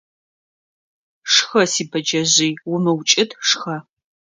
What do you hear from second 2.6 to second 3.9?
умыукӀыт, шхэ!